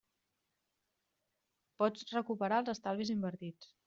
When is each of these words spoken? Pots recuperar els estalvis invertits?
Pots 1.83 2.07
recuperar 2.13 2.59
els 2.65 2.73
estalvis 2.75 3.13
invertits? 3.17 3.71